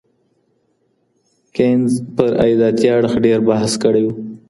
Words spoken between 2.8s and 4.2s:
اړخ ډېر بحث کړی و.